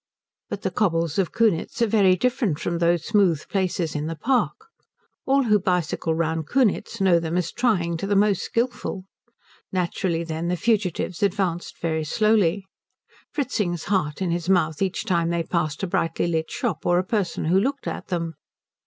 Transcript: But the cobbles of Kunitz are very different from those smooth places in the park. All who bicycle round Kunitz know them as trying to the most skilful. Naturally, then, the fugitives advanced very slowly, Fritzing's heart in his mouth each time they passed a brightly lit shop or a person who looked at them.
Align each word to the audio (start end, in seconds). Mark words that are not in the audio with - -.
But 0.49 0.63
the 0.63 0.71
cobbles 0.71 1.19
of 1.19 1.31
Kunitz 1.31 1.79
are 1.83 1.85
very 1.85 2.15
different 2.15 2.57
from 2.57 2.79
those 2.79 3.03
smooth 3.05 3.47
places 3.47 3.93
in 3.93 4.07
the 4.07 4.15
park. 4.15 4.65
All 5.27 5.43
who 5.43 5.59
bicycle 5.59 6.15
round 6.15 6.47
Kunitz 6.47 6.99
know 6.99 7.19
them 7.19 7.37
as 7.37 7.51
trying 7.51 7.97
to 7.97 8.07
the 8.07 8.15
most 8.15 8.41
skilful. 8.41 9.05
Naturally, 9.71 10.23
then, 10.23 10.47
the 10.47 10.57
fugitives 10.57 11.21
advanced 11.21 11.79
very 11.79 12.03
slowly, 12.03 12.65
Fritzing's 13.31 13.83
heart 13.83 14.23
in 14.23 14.31
his 14.31 14.49
mouth 14.49 14.81
each 14.81 15.05
time 15.05 15.29
they 15.29 15.43
passed 15.43 15.83
a 15.83 15.87
brightly 15.87 16.25
lit 16.25 16.49
shop 16.49 16.83
or 16.83 16.97
a 16.97 17.03
person 17.03 17.45
who 17.45 17.59
looked 17.59 17.85
at 17.85 18.07
them. 18.07 18.33